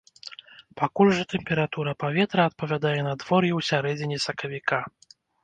Пакуль 0.79 1.11
жа 1.17 1.25
тэмпература 1.33 1.93
паветра 2.05 2.47
адпавядае 2.51 2.95
надвор'ю 3.09 3.53
ў 3.61 3.69
сярэдзіне 3.69 4.17
сакавіка. 4.27 4.83